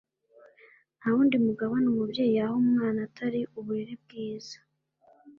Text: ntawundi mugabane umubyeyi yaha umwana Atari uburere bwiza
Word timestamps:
ntawundi 0.99 1.35
mugabane 1.47 1.85
umubyeyi 1.89 2.33
yaha 2.37 2.55
umwana 2.63 2.99
Atari 3.07 3.39
uburere 3.57 3.93
bwiza 4.03 4.57